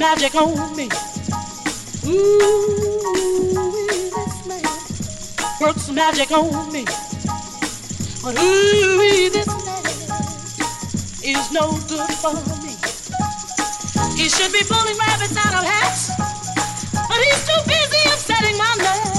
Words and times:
Magic 0.00 0.34
on 0.34 0.74
me. 0.74 0.88
Ooh, 2.06 3.60
this 4.16 4.46
man 4.46 4.64
works 5.60 5.90
magic 5.90 6.32
on 6.32 6.72
me. 6.72 6.86
But 8.22 8.40
ooh, 8.40 9.28
this 9.28 9.46
man 9.46 9.84
is 11.22 11.52
no 11.52 11.72
good 11.86 12.10
for 12.16 12.32
me. 12.64 12.72
He 14.16 14.30
should 14.30 14.52
be 14.54 14.64
pulling 14.64 14.96
rabbits 14.96 15.36
out 15.36 15.52
of 15.52 15.64
hats, 15.68 16.16
but 16.94 17.18
he's 17.18 17.44
too 17.44 17.60
busy 17.68 18.00
upsetting 18.08 18.56
my 18.56 18.74
nerves. 18.78 19.09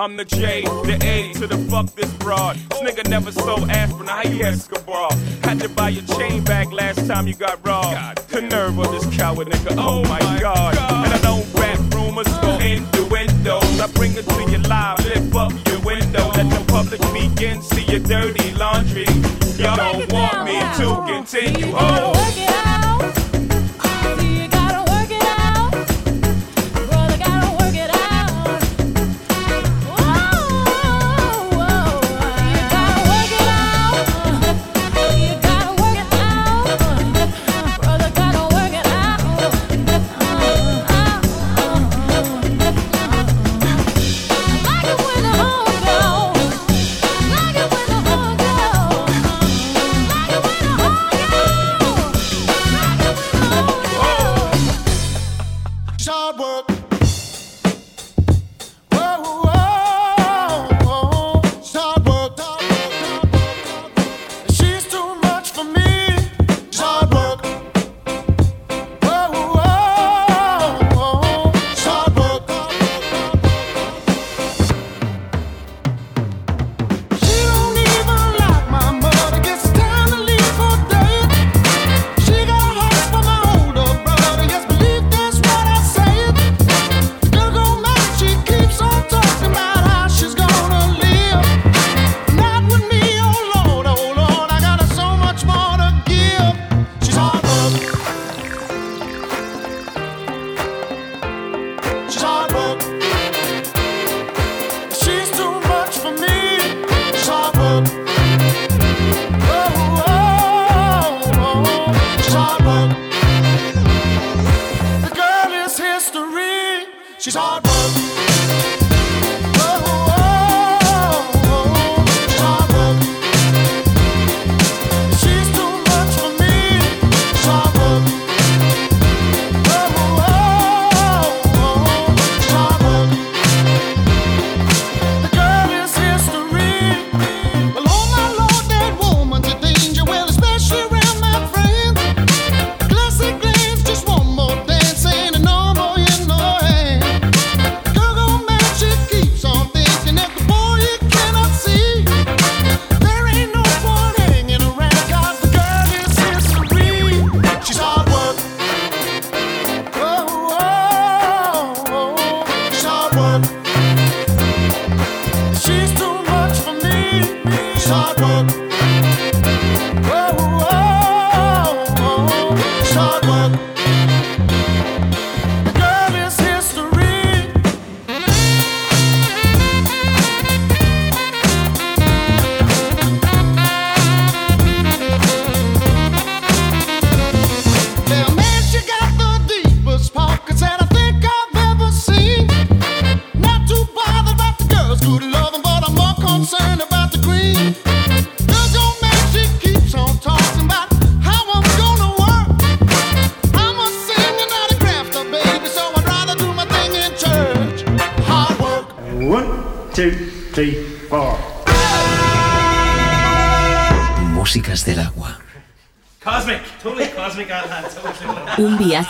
I'm 0.00 0.16
the 0.16 0.24
J, 0.24 0.62
the 0.62 0.98
A 1.02 1.30
to 1.34 1.46
the 1.46 1.58
fuck 1.70 1.94
this 1.94 2.10
broad. 2.14 2.56
This 2.56 2.80
nigga 2.80 3.06
never 3.10 3.30
sold 3.30 3.68
aspirin, 3.68 4.08
how 4.08 4.22
you 4.22 4.42
Escobar? 4.42 5.12
Had 5.42 5.60
to 5.60 5.68
buy 5.68 5.90
your 5.90 6.04
chain 6.16 6.42
back 6.42 6.72
last 6.72 7.06
time 7.06 7.26
you 7.26 7.34
got 7.34 7.62
robbed. 7.66 8.26
The 8.30 8.40
nerve 8.40 8.78
of 8.78 8.90
this 8.92 9.04
coward 9.18 9.48
nigga, 9.48 9.76
oh 9.76 10.02
my 10.04 10.18
god. 10.40 10.79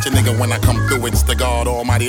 Watch 0.00 0.06
a 0.06 0.16
nigga 0.16 0.38
when 0.38 0.52
I 0.52 0.58
come 0.58 0.76
through. 0.88 1.06
It's 1.06 1.22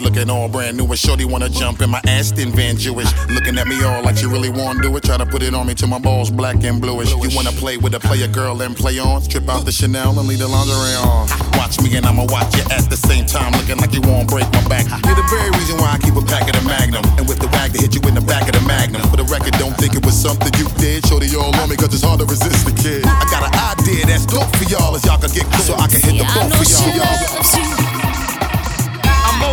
looking 0.01 0.29
all 0.29 0.49
brand 0.49 0.77
new. 0.77 0.85
And 0.85 0.97
shorty 0.97 1.25
wanna 1.25 1.49
jump 1.49 1.81
in 1.81 1.89
my 1.89 2.01
Aston 2.07 2.51
Van 2.51 2.75
Jewish. 2.75 3.09
Looking 3.29 3.57
at 3.57 3.67
me 3.67 3.81
all 3.83 4.03
like 4.03 4.17
she 4.17 4.25
really 4.25 4.49
wanna 4.49 4.81
do 4.81 4.95
it. 4.97 5.03
Try 5.03 5.17
to 5.17 5.25
put 5.25 5.41
it 5.43 5.53
on 5.53 5.67
me 5.67 5.73
till 5.73 5.87
my 5.87 5.99
balls 5.99 6.29
black 6.29 6.63
and 6.63 6.81
bluish. 6.81 7.11
You 7.11 7.29
wanna 7.35 7.51
play 7.51 7.77
with 7.77 7.93
a 7.93 7.99
player 7.99 8.27
girl 8.27 8.61
and 8.61 8.75
play 8.75 8.99
on? 8.99 9.21
Strip 9.21 9.47
out 9.49 9.65
the 9.65 9.71
Chanel 9.71 10.17
and 10.19 10.27
leave 10.27 10.39
the 10.39 10.47
lingerie 10.47 10.97
on. 10.99 11.27
Watch 11.57 11.79
me 11.81 11.95
and 11.95 12.05
I'ma 12.05 12.25
watch 12.25 12.55
you 12.55 12.63
at 12.71 12.89
the 12.89 12.97
same 12.97 13.25
time. 13.25 13.53
Looking 13.53 13.77
like 13.77 13.93
you 13.93 14.01
won't 14.01 14.27
break 14.27 14.51
my 14.53 14.67
back. 14.67 14.85
You're 15.05 15.15
the 15.15 15.27
very 15.29 15.51
reason 15.51 15.77
why 15.77 15.93
I 15.93 15.97
keep 15.99 16.15
a 16.15 16.25
pack 16.25 16.49
of 16.49 16.59
the 16.59 16.65
Magnum. 16.67 17.05
And 17.17 17.27
with 17.27 17.39
the 17.39 17.47
wag 17.53 17.73
to 17.73 17.79
hit 17.79 17.93
you 17.95 18.01
in 18.07 18.15
the 18.15 18.21
back 18.21 18.47
of 18.47 18.53
the 18.53 18.65
Magnum. 18.65 19.01
For 19.09 19.17
the 19.17 19.25
record, 19.25 19.53
don't 19.59 19.77
think 19.77 19.95
it 19.95 20.05
was 20.05 20.17
something 20.17 20.51
you 20.57 20.67
did. 20.77 21.05
Shorty 21.05 21.29
all 21.35 21.55
on 21.55 21.69
me 21.69 21.75
cause 21.75 21.93
it's 21.93 22.03
hard 22.03 22.19
to 22.19 22.25
resist 22.25 22.65
the 22.65 22.73
kid. 22.73 23.05
I 23.05 23.25
got 23.29 23.43
an 23.47 23.53
idea 23.55 24.05
that's 24.05 24.25
dope 24.25 24.49
for 24.55 24.65
y'all 24.65 24.95
as 24.95 25.05
y'all 25.05 25.19
can 25.19 25.31
get 25.31 25.45
cool 25.51 25.63
so 25.63 25.73
I 25.75 25.87
can 25.87 26.01
hit 26.01 26.17
the 26.17 26.25
both 26.33 26.53
for 26.57 26.65
y'all. 26.65 28.00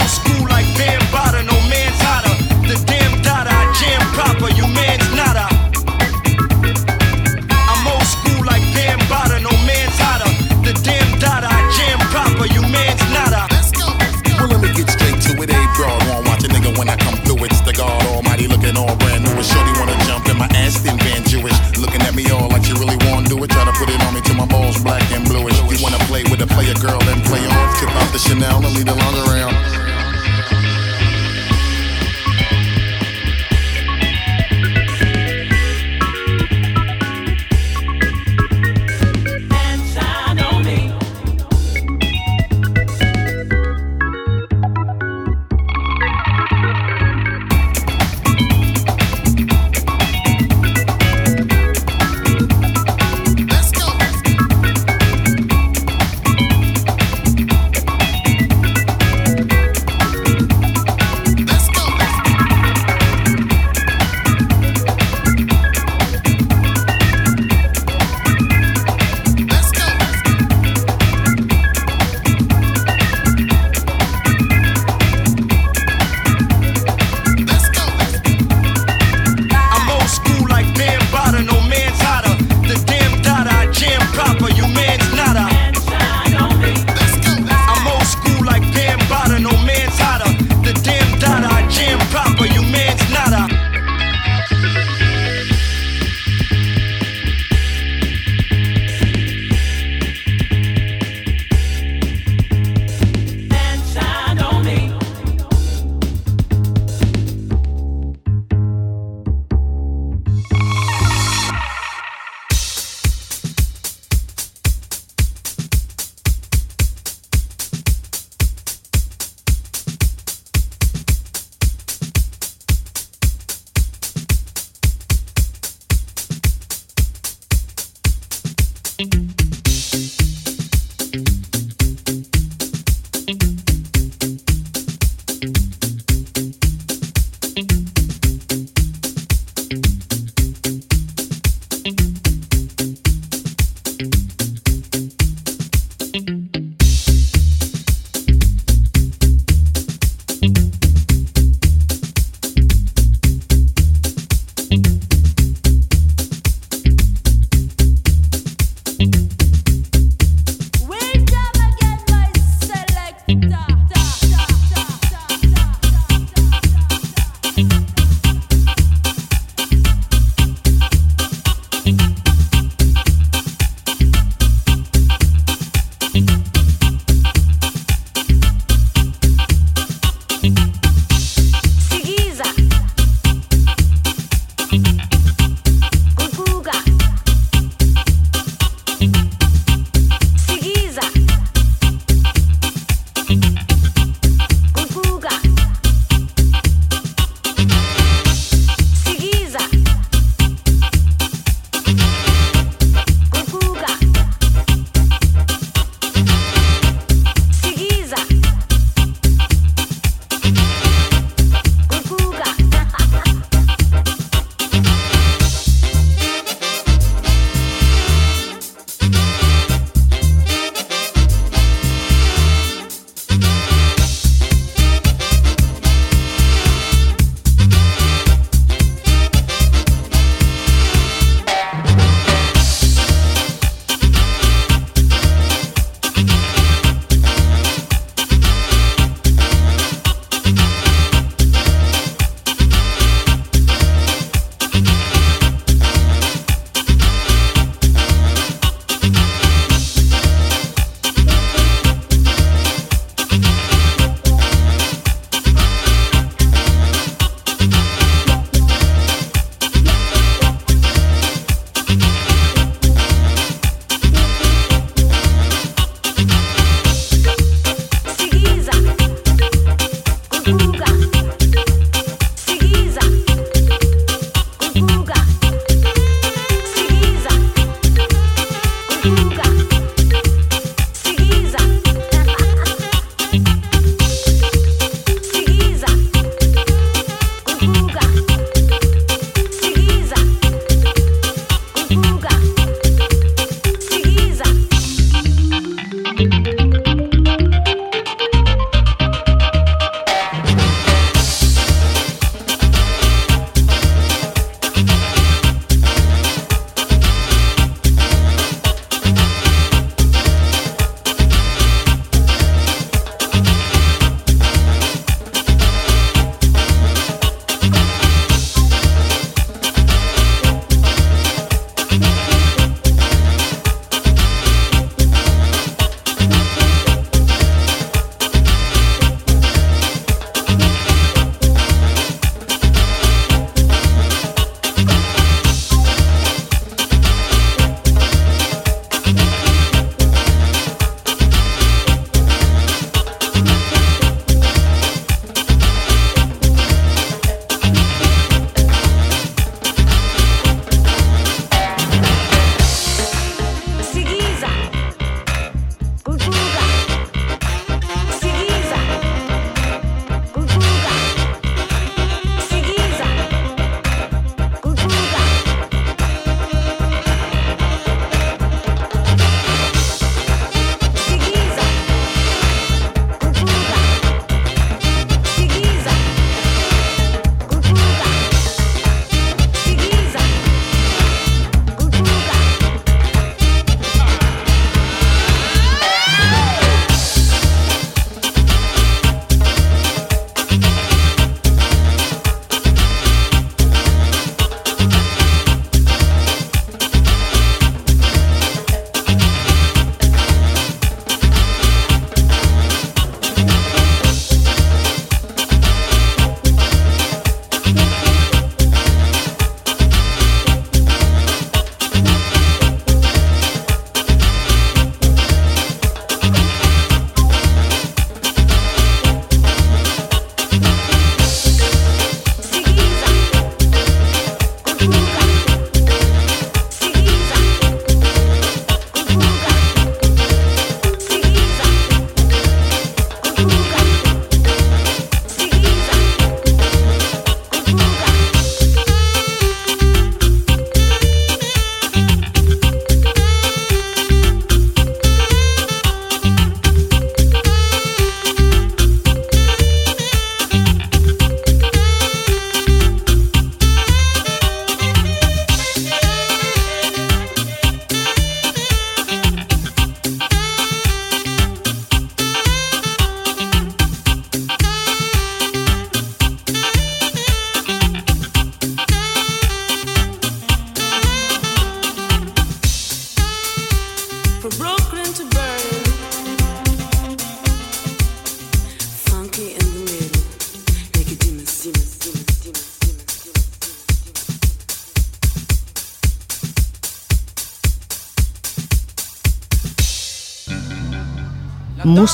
I'm 0.08 0.16
old 0.16 0.24
school 0.24 0.48
like 0.48 0.64
Bambaataa, 0.72 1.44
no 1.44 1.52
man's 1.68 2.00
hotter. 2.00 2.32
The 2.64 2.80
damn 2.88 3.20
dada, 3.20 3.52
I 3.52 3.68
jam 3.76 4.00
proper, 4.16 4.48
you 4.56 4.64
man's 4.72 5.04
nada. 5.12 5.44
I'm 7.68 7.84
old 7.84 8.08
school 8.08 8.40
like 8.48 8.64
Bambaataa, 8.72 9.44
no 9.44 9.52
man's 9.68 10.00
hotter. 10.00 10.32
The 10.64 10.72
damn 10.80 11.12
dada, 11.20 11.52
I 11.52 11.60
jam 11.76 12.00
proper, 12.08 12.48
you 12.48 12.64
man's 12.72 13.04
nada. 13.12 13.52
Well, 14.40 14.48
let 14.48 14.64
me 14.64 14.72
get 14.72 14.88
straight 14.88 15.20
to 15.28 15.36
it. 15.44 15.52
A 15.52 15.60
broad 15.76 16.00
won't 16.08 16.24
watch 16.24 16.44
a 16.44 16.48
nigga 16.48 16.72
when 16.78 16.88
I 16.88 16.96
come 16.96 17.20
through. 17.28 17.44
It's 17.44 17.60
the 17.60 17.76
God 17.76 18.00
Almighty 18.08 18.48
looking 18.48 18.80
all 18.80 18.96
brand 18.96 19.28
new. 19.28 19.36
And 19.36 19.44
shorty 19.44 19.76
wanna 19.76 19.96
jump 20.08 20.24
in 20.32 20.40
my 20.40 20.48
Aston 20.56 20.96
Van 21.04 21.20
Jewish. 21.28 21.56
Looking 21.76 22.00
at 22.08 22.14
me 22.16 22.24
all 22.32 22.48
like 22.48 22.64
she 22.64 22.72
really 22.72 22.96
wanna 23.04 23.28
do 23.28 23.36
it. 23.44 23.50
Try 23.52 23.68
to 23.68 23.76
put 23.76 23.92
it 23.92 24.00
on 24.08 24.14
me 24.14 24.24
till 24.24 24.40
my 24.40 24.48
balls 24.48 24.80
black 24.80 25.04
and 25.12 25.28
bluish. 25.28 25.58
You 25.68 25.76
wanna 25.84 26.00
play 26.08 26.24
with 26.24 26.40
a 26.40 26.48
player 26.48 26.72
girl 26.80 27.02
and 27.12 27.20
play 27.28 27.44
on. 27.44 27.64
Tip 27.76 27.92
out 27.92 28.08
the 28.08 28.18
Chanel 28.18 28.64
and 28.64 28.72
leave 28.72 28.88
the 28.88 28.96
lingerie 28.96 29.44
on. 29.44 29.77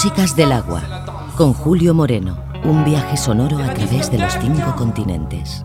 Músicas 0.05 0.37
del 0.37 0.53
agua, 0.53 0.83
con 1.35 1.55
Julio 1.55 1.95
Moreno, 1.95 2.37
un 2.63 2.85
viaje 2.85 3.17
sonoro 3.17 3.57
a 3.57 3.73
través 3.73 4.11
de 4.11 4.19
los 4.19 4.35
cinco 4.35 4.77
continentes. 4.77 5.65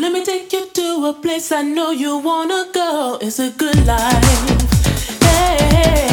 Let 0.00 0.10
me 0.10 0.24
take 0.24 0.48
you 0.50 0.66
to 0.74 1.06
a 1.06 1.12
place 1.22 1.52
I 1.52 1.62
know 1.62 1.92
you 1.92 2.18
wanna 2.18 2.66
go. 2.74 3.18
It's 3.20 3.38
a 3.38 3.52
good 3.56 3.86
life. 3.86 4.72
Hey, 5.20 6.11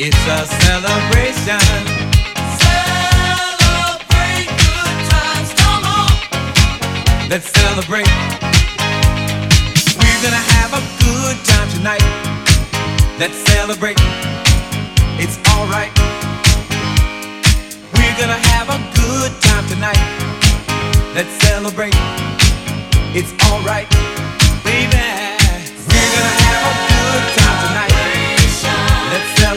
It's 0.00 0.14
a 0.14 0.46
celebration. 0.62 1.58
Celebrate 2.62 4.46
good 4.46 4.96
times, 5.10 5.50
come 5.58 5.82
on. 5.82 6.14
Let's 7.28 7.50
celebrate. 7.50 8.06
We're 9.98 10.20
gonna 10.22 10.44
have 10.54 10.70
a 10.78 10.82
good 11.02 11.36
time 11.42 11.68
tonight. 11.74 12.06
Let's 13.18 13.34
celebrate. 13.50 13.98
It's 15.18 15.36
alright. 15.50 15.90
We're 17.98 18.16
gonna 18.22 18.38
have 18.54 18.70
a 18.70 18.78
good 18.94 19.32
time 19.42 19.66
tonight. 19.66 19.98
Let's 21.12 21.34
celebrate. 21.42 21.96
It's 23.18 23.34
alright, 23.50 23.90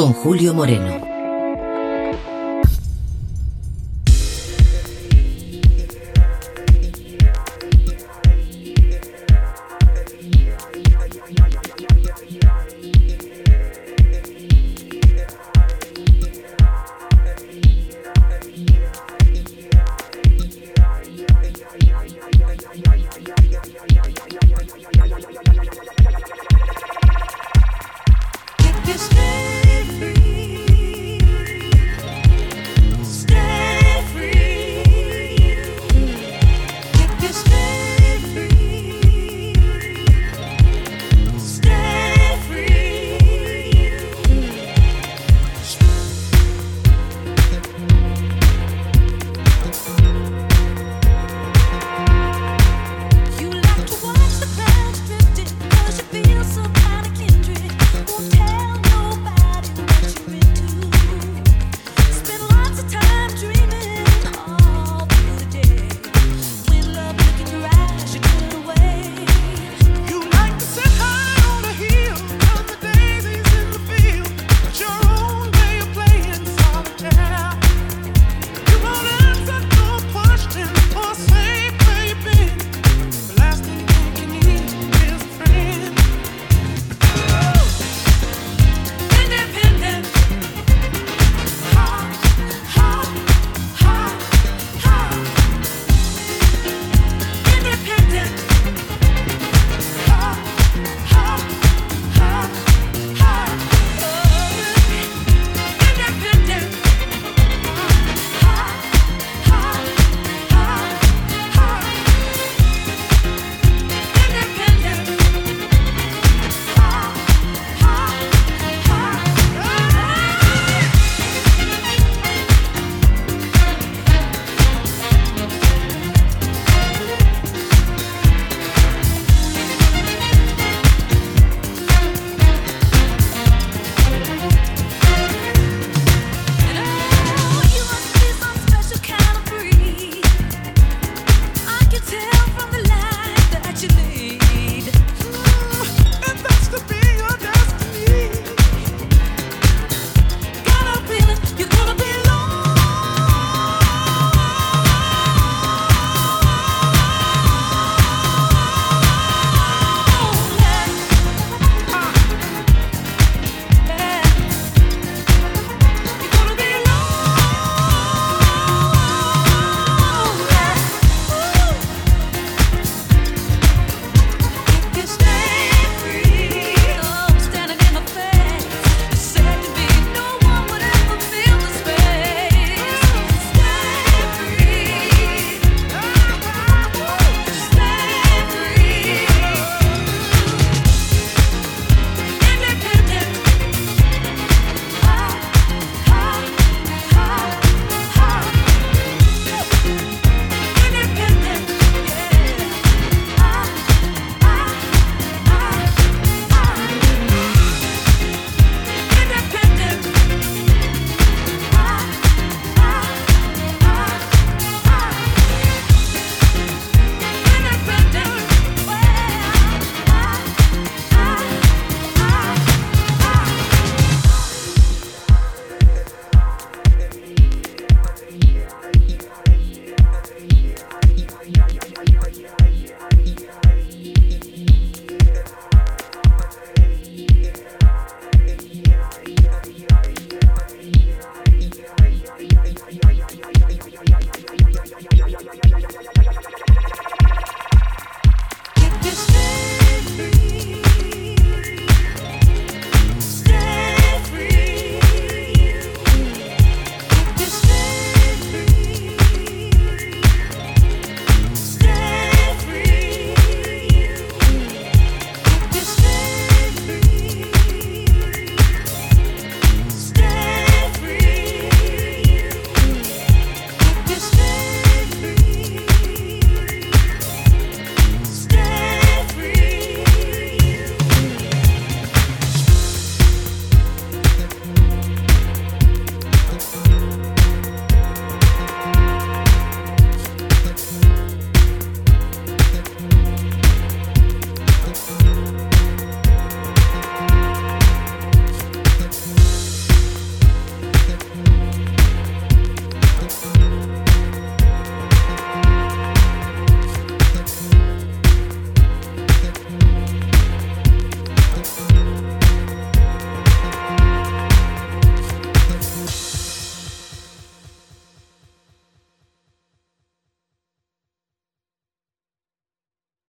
con 0.00 0.14
Julio 0.14 0.54
Moreno. 0.54 1.09